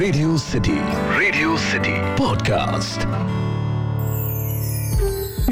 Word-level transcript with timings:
Radio 0.00 0.36
city 0.38 0.78
radio 1.18 1.56
city 1.56 1.92
podcast 2.18 3.00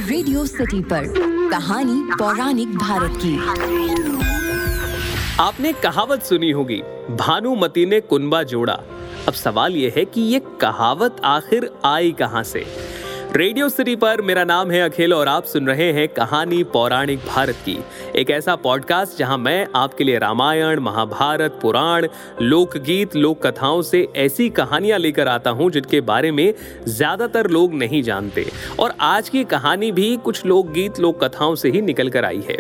radio 0.09 0.45
city 0.47 0.81
पर 0.83 1.05
कहानी 1.51 2.01
पौराणिक 2.19 2.69
भारत 2.69 3.19
की। 3.25 3.37
आपने 5.41 5.73
कहावत 5.73 6.23
सुनी 6.23 6.51
होगी 6.51 6.83
भानुमती 7.11 7.87
ने 7.87 8.01
कुनबा 8.01 8.43
जोड़ा। 8.43 8.79
अब 9.29 9.33
सवाल 9.33 9.77
यह 9.77 9.95
है 9.97 10.05
कि 10.05 10.21
ये 10.21 10.41
कहावत 10.61 11.17
आखिर 11.25 11.71
आई 11.85 12.13
कहाँ 12.13 12.43
से? 12.43 12.65
रेडियो 13.37 13.69
सिटी 13.69 13.95
पर 13.97 14.21
मेरा 14.23 14.43
नाम 14.45 14.71
है 14.71 14.81
अखिल 14.81 15.13
और 15.15 15.29
आप 15.29 15.45
सुन 15.45 15.67
रहे 15.67 15.91
हैं 15.93 16.07
कहानी 16.09 16.63
पौराणिक 16.65 17.19
भारत 17.27 17.57
की। 17.65 17.77
एक 18.17 18.31
ऐसा 18.31 18.55
पॉडकास्ट 18.57 19.19
जहाँ 19.19 19.37
मैं 19.39 19.67
आपके 19.77 20.05
लिए 20.05 20.19
रामायण, 20.19 20.81
महाभारत, 20.81 21.59
पुराण, 21.63 22.07
लोकगीत 22.43 23.17
लोक 23.17 23.47
कथाओं 23.47 23.83
से 23.83 24.07
ऐसी 24.17 24.49
कहानियाँ 24.51 24.99
लेकर 24.99 25.29
आता 25.29 25.51
हूँ 25.51 25.71
जिनके 25.71 26.01
बारे 26.01 26.31
में 26.31 26.55
ज़्यादातर 26.87 27.51
लोग 27.51 27.75
नहीं 27.75 28.03
जानते। 28.03 28.47
और 28.81 28.95
आज 29.01 29.29
की 29.29 29.45
कहानी 29.45 29.93
भी 29.93 30.17
कुछ 30.17 30.45
लोकगीत 30.47 31.01
लोक 31.01 31.25
कथाओं 31.25 31.55
से 31.55 31.71
ही 31.71 31.83
निकल 31.83 32.09
कर 32.09 32.25
आई 32.25 32.43
है। 32.49 32.59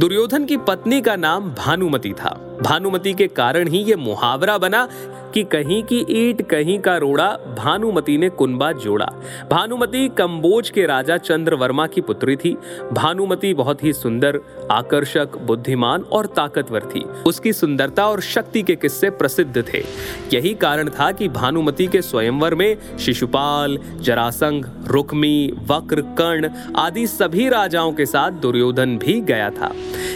दुर्योधन 0.00 0.44
की 0.44 0.56
पत्नी 0.56 1.00
का 1.00 1.16
नाम 1.16 1.50
भानुमति 1.54 2.12
था। 2.12 2.38
भानुमति 2.62 3.12
के 3.12 3.26
कारण 3.26 3.68
ही 3.68 3.78
ये 3.78 3.96
मुहावरा 3.96 4.58
बना 4.58 4.88
कि 5.34 5.42
कहीं 5.44 5.82
की 5.82 6.06
ईट, 6.10 6.42
कहीं 6.42 6.78
का 6.78 6.96
रोड़ा, 6.96 7.28
भानुमति 7.58 8.18
ने 8.18 8.28
कुनबा 8.28 8.72
जोड़ा। 8.72 9.06
भानुमति 9.50 10.08
कंबोज 10.08 10.70
के 10.70 10.86
राजा 10.86 11.16
चंद्रवर्मा 11.16 11.86
की 11.86 12.00
पुत्री 12.00 12.36
थी। 12.36 12.56
भानुमति 12.92 13.54
बहुत 13.54 13.84
ही 13.84 13.92
सुंदर, 13.92 14.40
आकर्षक, 14.70 15.36
बुद्धिमान 15.38 16.02
और 16.02 16.26
ताकतवर 16.26 16.80
थी। 16.80 17.00
उसकी 17.00 17.52
सुंदरता 17.52 18.08
और 18.08 18.20
शक्ति 18.20 18.62
के 18.62 18.74
किस्से 18.76 19.10
प्रसिद्ध 19.10 19.64
थे। 19.74 19.84
यही 20.32 20.54
कारण 20.54 20.88
था 20.88 21.12
कि 21.12 21.28
भानुमति 21.28 21.86
के 21.86 22.02
स्वयंवर 22.02 22.54
में 22.54 22.98
शिशुपाल, 22.98 23.78
जरासंघ, 24.00 24.66
रुक्मी, 24.86 25.52
वक्र, 25.66 26.00
कर्ण 26.00 26.50
आदि 26.76 27.06
सभी 27.06 27.48
राजाओं 27.48 27.92
के 27.92 28.06
साथ 28.06 28.30
दुर्योधन 28.30 28.98
भी 28.98 29.20
गया 29.20 29.50
था। 29.50 29.72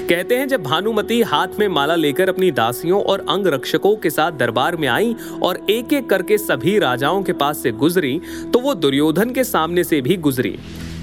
कहते 0.09 0.37
हैं 0.37 0.49
जब 0.49 0.63
भानुमति 0.63 1.23
हाथ 1.23 1.49
में 1.59 1.69
माला 1.69 1.95
लेकर 1.95 2.32
अपनी 2.33 2.51
दासियों 2.53 3.03
और 3.03 3.25
अंग 3.29 3.47
रक्षकों 3.47 3.95
के 3.97 4.11
साथ 4.11 4.33
दरबार 4.33 4.77
में 4.77 4.89
आई 4.89 5.15
और 5.43 5.67
एक 5.71 5.93
एक 5.93 6.09
करके 6.11 6.39
सभी 6.39 6.79
राजाओं 6.79 7.23
के 7.23 7.33
पास 7.35 7.63
से 7.63 7.73
गुजरी 7.73 8.21
तो 8.53 8.59
वो 8.59 8.75
दुर्योधन 8.75 9.31
के 9.31 9.45
सामने 9.45 9.85
से 9.85 10.01
भी 10.01 10.17
गुजरी। 10.19 10.59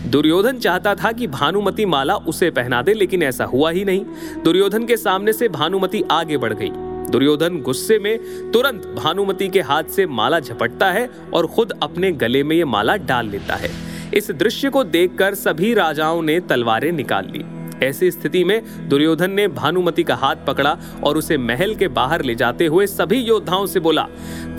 दुर्योधन 0.07 0.57
चाहता 0.57 0.93
था 0.95 1.11
कि 1.11 1.27
भानुमति 1.27 1.85
माला 1.85 2.15
उसे 2.15 2.49
पहना 2.51 2.81
दे, 2.81 2.93
लेकिन 2.93 3.23
ऐसा 3.23 3.45
हुआ 3.45 3.71
ही 3.71 3.83
नहीं। 3.85 4.05
दुर्योधन 4.43 4.85
के 4.85 4.97
सामने 4.97 5.33
से 5.33 5.49
भानुमति 5.49 6.03
आगे 6.11 6.37
बढ़ 6.37 6.53
गई। 6.53 6.69
दुर्योधन 7.11 7.59
गुस्से 7.61 7.99
में 7.99 8.17
तुरंत 8.51 8.87
भानुमति 8.97 9.47
के 9.47 9.61
हाथ 9.61 9.83
से 9.83 10.05
माला 10.07 10.39
झपटता 10.39 10.91
है 10.91 11.09
और 11.33 11.47
खुद 11.47 11.71
अपने 11.83 12.11
गले 12.11 12.43
में 12.43 12.55
ये 12.55 12.65
माला 12.65 12.95
डाल 12.95 13.29
लेता 13.29 13.55
है। 13.55 13.71
इस 14.13 14.31
दृश्य 14.31 14.69
को 14.69 14.83
देखकर 14.83 15.35
सभी 15.35 15.73
राजाओं 15.73 16.21
ने 16.21 16.39
तलवारें 16.39 16.91
निकाल 16.91 17.31
ली। 17.31 17.43
ऐसी 17.83 18.11
स्थिति 18.11 18.43
में 18.43 18.89
दुर्योधन 18.89 19.31
ने 19.31 19.47
भानुमति 19.47 20.03
का 20.03 20.15
हाथ 20.15 20.35
पकड़ा 20.47 20.77
और 21.03 21.17
उसे 21.17 21.37
महल 21.37 21.75
के 21.75 21.87
बाहर 21.87 22.23
ले 22.23 22.35
जाते 22.35 22.65
हुए 22.65 22.87
सभी 22.87 23.17
योद्धाओं 23.17 23.65
से 23.65 23.79
बोला, 23.79 24.07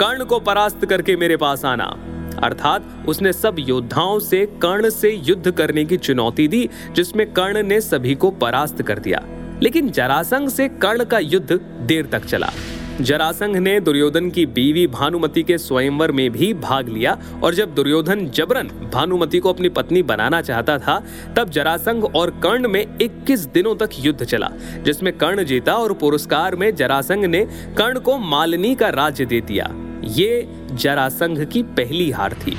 कर्ण 0.00 0.24
को 0.24 0.40
परास्त 0.40 0.86
करके 0.86 1.16
मेरे 1.16 1.36
पास 1.36 1.64
आना। 1.64 1.96
अर्थात 2.42 3.04
उसने 3.08 3.32
सब 3.32 3.56
योद्धाओं 3.58 4.18
से 4.18 4.46
कर्ण 4.46 4.90
से 4.90 5.10
युद्ध 5.10 5.50
करने 5.50 5.84
की 5.84 5.96
चुनौती 5.96 6.48
दी, 6.48 6.68
जिसमें 6.92 7.32
कर्ण 7.32 7.62
ने 7.62 7.80
सभी 7.80 8.14
को 8.14 8.30
परास्त 8.30 8.82
कर 8.82 8.98
दिया। 8.98 9.22
लेकिन 9.62 9.90
जरासंघ 9.90 10.48
से 10.48 10.68
कर्ण 10.68 11.04
का 11.04 11.18
युद्ध 11.18 11.52
देर 11.80 12.06
तक 12.06 12.24
चला। 12.24 12.50
जरासंघ 13.00 13.56
ने 13.56 13.80
दुर्योधन 13.80 14.30
की 14.30 14.46
बीवी 14.46 14.86
भानुमति 14.86 15.42
के 15.42 15.58
स्वयंवर 15.58 16.12
में 16.12 16.30
भी 16.30 16.54
भाग 16.54 16.88
लिया 16.88 17.18
और 17.42 17.54
जब 17.54 17.74
दुर्योधन 17.74 18.26
जबरन 18.26 18.68
भानुमति 18.94 19.38
को 19.38 19.52
अपनी 19.52 19.68
पत्नी 19.68 20.02
बनाना 20.02 20.42
चाहता 20.42 20.78
था, 20.78 21.04
तब 21.36 21.50
जरासंघ 21.50 22.04
और 22.04 22.30
कर्ण 22.30 22.68
में 22.68 22.98
21 23.02 23.46
दिनों 23.46 23.76
तक 23.76 23.90
युद्ध 23.98 24.24
चला, 24.24 24.50
जिसमें 24.82 25.12
कर्ण 25.18 25.44
जीता 25.44 25.74
और 25.74 25.92
पुरस्कार 25.92 26.56
में 26.56 26.74
जरासंघ 26.76 27.24
ने 27.24 27.46
कर्ण 27.78 28.00
को 28.00 28.18
मालिनी 28.18 28.74
का 28.74 28.88
राज्य 28.88 29.24
दे 29.24 29.40
दिया। 29.40 29.70
ये 30.04 30.48
जरासंघ 30.72 31.44
की 31.44 31.62
पहली 31.62 32.10
हार 32.10 32.32
थी। 32.32 32.56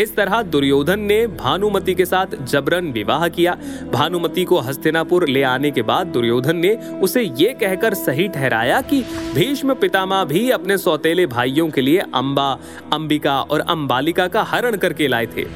इस 0.00 0.14
तरह 0.16 0.42
दुर्योधन 0.42 1.00
ने 1.00 1.26
भानुमति 1.26 1.94
के 1.94 2.04
साथ 2.04 2.26
जबरन 2.42 2.90
विवाह 2.92 3.28
किया। 3.28 3.56
भानुमति 3.92 4.44
को 4.44 4.58
हस्तिनापुर 4.58 5.28
ले 5.28 5.42
आने 5.42 5.70
के 5.70 5.82
बाद 5.82 6.06
दुर्योधन 6.06 6.56
ने 6.56 6.74
उसे 7.00 7.22
ये 7.22 7.52
कहकर 7.52 7.94
सही 7.94 8.28
ठहराया 8.28 8.80
कि 8.80 9.02
भीष्म 9.34 9.74
पितामह 9.74 10.24
भी 10.24 10.50
अपने 10.50 10.78
सौतेले 10.78 11.26
भाइयों 11.26 11.68
के 11.70 11.80
लिए 11.80 11.98
अंबा, 11.98 12.58
अंबिका 12.92 13.40
और 13.40 13.60
अंबालिका 13.60 14.28
का 14.28 14.42
हरण 14.42 14.76
करके 14.76 15.08
लाए 15.08 15.26
थे। 15.26 15.46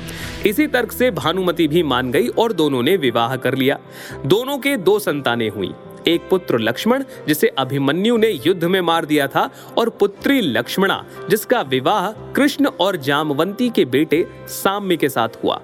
इसी 0.46 0.66
तर्क 0.66 0.92
से 0.92 1.10
भानुमति 1.10 1.68
भी 1.68 1.82
मान 1.82 2.10
गई 2.10 2.28
और 2.28 2.52
दोनों 2.52 2.82
ने 2.82 2.96
विवाह 2.96 3.36
कर 3.36 3.54
लिया। 3.54 3.78
दोनों 4.26 4.58
के 4.58 4.76
दो 4.76 4.98
संतानें 4.98 5.48
हुई। 5.50 5.72
एक 6.08 6.28
पुत्र 6.30 6.58
लक्ष्मण, 6.58 7.04
जिसे 7.28 7.48
अभिमन्यु 7.48 8.16
ने 8.16 8.28
युद्ध 8.46 8.64
में 8.64 8.80
मार 8.80 9.04
दिया 9.04 9.26
था, 9.26 9.50
और 9.78 9.88
पुत्री 9.88 10.40
लक्ष्मणा, 10.40 11.04
जिसका 11.30 11.60
विवाह 11.62 12.10
कृष्ण 12.32 12.66
और 12.66 12.96
जामवंती 12.96 13.70
के 13.70 13.84
बेटे 13.84 14.26
साम्य 14.48 14.96
के 14.96 15.08
साथ 15.08 15.28
हुआ। 15.44 15.60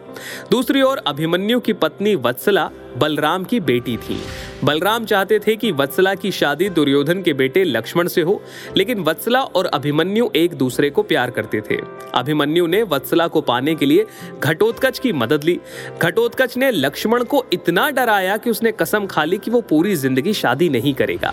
दूसरी 0.50 0.82
ओर 0.82 0.98
अभिमन्यु 0.98 1.60
की 1.60 1.72
पत्नी 1.72 2.14
वत्सला 2.14 2.70
बलराम 2.98 3.44
की 3.44 3.60
बेटी 3.60 3.96
थी। 3.96 4.20
बलराम 4.64 5.04
चाहते 5.04 5.38
थे 5.38 5.54
कि 5.56 5.70
वत्सला 5.72 6.14
की 6.14 6.30
शादी 6.30 6.68
दुर्योधन 6.68 7.22
के 7.22 7.32
बेटे 7.32 7.62
लक्ष्मण 7.64 8.08
से 8.08 8.22
हो, 8.22 8.40
लेकिन 8.76 9.00
वत्सला 9.00 9.40
और 9.40 9.66
अभिमन्यु 9.66 10.28
एक 10.36 10.54
दूसरे 10.54 10.90
को 10.90 11.02
प्यार 11.02 11.30
करते 11.30 11.60
थे। 11.60 11.78
अभिमन्यु 12.14 12.66
ने 12.66 12.82
वत्सला 12.82 13.26
को 13.28 13.40
पाने 13.40 13.74
के 13.74 13.86
लिए 13.86 14.04
घटोत्कच 14.40 14.98
की 14.98 15.12
मदद 15.12 15.44
ली। 15.44 15.58
घटोत्कच 16.02 16.56
ने 16.56 16.70
लक्ष्मण 16.70 17.24
को 17.24 17.44
इतना 17.52 17.88
डराया 17.90 18.36
कि 18.36 18.50
उसने 18.50 18.72
कसम 18.72 19.06
खा 19.06 19.24
ली 19.24 19.38
कि 19.38 19.50
वो 19.50 19.60
पूरी 19.62 19.94
ज़िंदगी 19.96 20.34
शादी 20.34 20.68
नहीं 20.68 20.94
करेगा। 20.94 21.32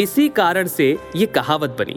इसी 0.00 0.28
कारण 0.30 0.68
से 0.68 0.96
ये 1.16 1.26
कहावत 1.28 1.76
बनी, 1.78 1.96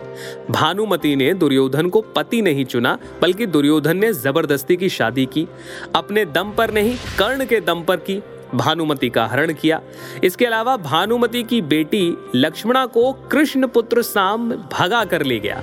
भानुमति 0.51 1.15
ने 1.15 1.33
दुर्योधन 1.33 1.89
को 1.89 2.01
पति 2.15 2.41
नहीं 2.41 2.65
चुना, 2.65 2.97
बल्कि 3.21 3.45
दुर्योधन 3.47 3.97
ने 3.97 4.13
ज़बरदस्ती 4.13 4.75
की 4.75 4.89
शादी 4.91 5.25
की। 5.27 5.47
अपने 5.95 6.25
दम 6.27 6.51
पर 6.51 6.73
नहीं, 6.73 6.95
कर्ण 7.19 7.45
के 7.45 7.59
दम 7.61 7.83
पर 7.83 7.97
की। 7.99 8.21
भानुमति 8.53 9.09
का 9.09 9.25
हरण 9.25 9.53
किया। 9.53 9.81
इसके 10.23 10.45
अलावा 10.45 10.77
भानुमति 10.77 11.43
की 11.43 11.61
बेटी 11.61 12.17
लक्ष्मणा 12.35 12.85
को 12.85 13.11
कृष्ण 13.31 13.67
पुत्र 13.67 14.01
साम 14.01 14.49
भगा 14.73 15.03
कर 15.05 15.23
ले 15.23 15.39
गया। 15.39 15.61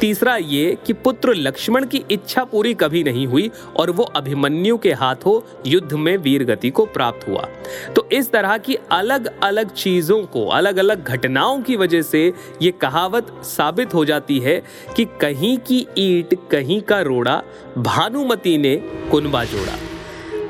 तीसरा 0.00 0.36
ये 0.36 0.76
कि 0.86 0.92
पुत्र 0.92 1.34
लक्ष्मण 1.34 1.86
की 1.86 2.04
इच्छा 2.10 2.44
पूरी 2.44 2.74
कभी 2.74 3.02
नहीं 3.04 3.26
हुई 3.26 3.50
और 3.76 3.90
वो 3.90 4.04
अभिमन्यु 4.16 4.76
के 4.78 4.92
हाथों 4.92 5.40
युद्ध 5.66 5.92
में 5.92 6.16
वीर 6.16 6.44
गति 6.44 6.70
को 6.70 6.84
प्राप्त 6.86 7.28
हुआ। 7.28 7.46
तो 7.96 8.08
इस 8.12 8.30
तरह 8.32 8.56
की 8.58 8.76
अलग 8.92 9.30
अलग 9.42 9.70
चीज़ों 9.70 10.22
को 10.24 10.46
अलग 10.48 10.76
अलग 10.76 11.04
घटनाओं 11.04 11.60
की 11.62 11.76
वजह 11.76 12.02
से 12.02 12.32
ये 12.62 12.70
कहावत 12.70 13.32
साबित 13.44 13.94
हो 13.94 14.04
जाती 14.04 14.38
है 14.38 14.62
कि 14.96 15.04
कहीं 15.20 15.56
की 15.58 15.86
ईट, 15.98 16.34
कहीं 16.50 16.80
का 16.80 17.00
रोड़ा, 17.00 17.42
भानुमति 17.78 18.58
ने 18.58 18.76
कुनबा 19.10 19.44
जोड़ा। 19.44 19.89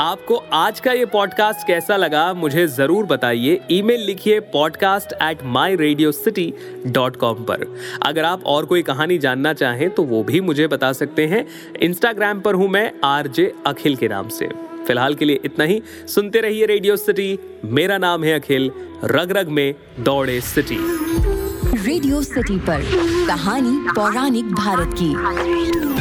आपको 0.00 0.36
आज 0.52 0.78
का 0.80 0.92
ये 0.92 1.04
पॉडकास्ट 1.04 1.66
कैसा 1.66 1.96
लगा, 1.96 2.32
मुझे 2.34 2.66
ज़रूर 2.66 3.06
बताइए। 3.06 3.60
ईमेल 3.70 4.00
लिखिए 4.00 4.38
podcast 4.52 5.12
at 5.12 5.42
my 5.46 5.76
radio 5.76 6.12
city 6.12 6.52
dot 6.86 7.16
com 7.16 7.42
पर। 7.44 7.64
अगर 8.06 8.24
आप 8.24 8.44
और 8.46 8.64
कोई 8.66 8.82
कहानी 8.82 9.18
जानना 9.18 9.52
चाहें 9.52 9.88
तो 9.90 10.02
वो 10.02 10.22
भी 10.24 10.40
मुझे 10.40 10.66
बता 10.66 10.92
सकते 10.92 11.26
हैं। 11.26 11.44
इंस्टाग्राम 11.82 12.40
पर 12.40 12.54
हूँ 12.54 12.68
मैं 12.68 12.90
आर 13.04 13.26
जे 13.28 13.52
अखिल 13.66 13.96
के 13.96 14.08
नाम 14.08 14.28
से। 14.28 14.48
फ़िलहाल 14.86 15.14
के 15.14 15.24
लिए 15.24 15.40
इतना 15.44 15.64
ही। 15.64 15.80
सुनते 16.08 16.40
रहिए 16.40 16.66
रेडियो 16.66 16.96
सिटी 16.96 17.38
मेरा 17.64 17.98
नाम 17.98 18.24
है 18.24 18.38
अखिल। 18.40 18.70
रग 19.06 19.36
रग 19.36 19.48
में 19.50 19.74
दौड़े 20.00 20.40
सिटी 20.46 20.78
रेडियो 21.76 22.22
सिटी 22.22 22.58
पर 22.60 22.82
कहानी 23.26 23.78
पौराणिक 23.90 24.52
भारत 24.54 24.94
की। 24.94 25.99